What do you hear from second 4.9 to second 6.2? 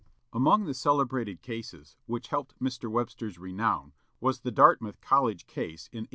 College case in 1817.